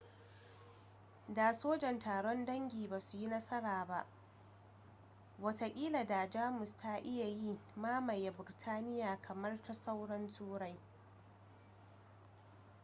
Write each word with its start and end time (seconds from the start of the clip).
da 1.29 1.53
sojan 1.53 1.99
taron 1.99 2.45
dangi 2.45 2.87
ba 2.87 2.99
su 2.99 3.17
yi 3.17 3.27
nasara 3.27 3.85
ba 3.85 4.05
watakila 5.39 6.05
da 6.07 6.29
jamus 6.29 6.77
ta 6.77 6.95
iya 6.97 7.25
yi 7.27 7.59
mamaye 7.75 8.31
biritaniya 8.31 9.21
kamar 9.21 9.61
ta 9.61 9.73
sauran 9.73 10.31
turai 10.31 10.77